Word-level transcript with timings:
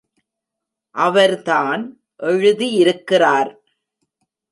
அவர் 0.95 1.35
தான் 1.43 1.83
எழுதியிருக்கிறார்! 2.23 3.51